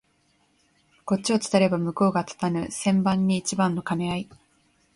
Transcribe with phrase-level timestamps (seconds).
[1.05, 4.29] こっちを立てれば向こうが立たぬ千番に一番の兼合い